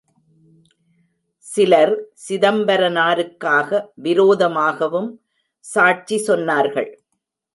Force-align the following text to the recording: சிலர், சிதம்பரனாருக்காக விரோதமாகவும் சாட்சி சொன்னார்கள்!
சிலர், 1.47 1.93
சிதம்பரனாருக்காக 2.23 3.69
விரோதமாகவும் 3.97 5.11
சாட்சி 5.65 6.17
சொன்னார்கள்! 6.27 6.89